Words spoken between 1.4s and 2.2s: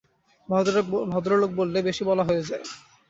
বললে বেশি